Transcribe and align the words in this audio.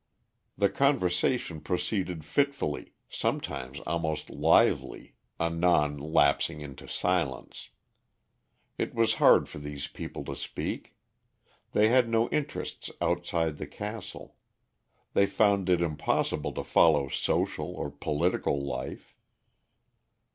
The 0.57 0.69
conversation 0.69 1.59
proceeded 1.61 2.25
fitfully, 2.25 2.93
sometimes 3.07 3.79
almost 3.81 4.31
lively, 4.31 5.13
anon 5.39 5.99
lapsing 5.99 6.59
into 6.59 6.87
silence. 6.87 7.69
It 8.79 8.95
was 8.95 9.13
hard 9.21 9.47
for 9.47 9.59
these 9.59 9.85
people 9.85 10.23
to 10.25 10.35
speak. 10.35 10.95
They 11.73 11.89
had 11.89 12.09
no 12.09 12.29
interests 12.29 12.89
outside 12.99 13.57
the 13.59 13.67
castle; 13.67 14.37
they 15.13 15.27
found 15.27 15.69
it 15.69 15.81
impossible 15.83 16.51
to 16.53 16.63
follow 16.63 17.07
social 17.07 17.67
or 17.67 17.91
political 17.91 18.59
life. 18.59 19.13